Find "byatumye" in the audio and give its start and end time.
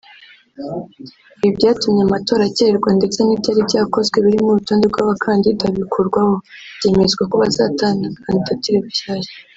1.57-2.01